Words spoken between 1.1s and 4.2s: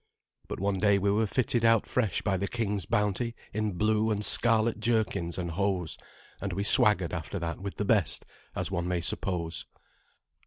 were fitted out fresh by the king's bounty in blue